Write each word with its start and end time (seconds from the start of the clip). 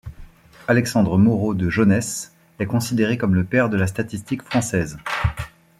Alexandre 0.67 1.19
Moreau 1.19 1.53
de 1.53 1.69
Jonnès 1.69 2.33
est 2.57 2.65
considéré 2.65 3.19
comme 3.19 3.35
le 3.35 3.43
père 3.43 3.69
de 3.69 3.77
la 3.77 3.85
statistique 3.85 4.41
française. 4.41 4.97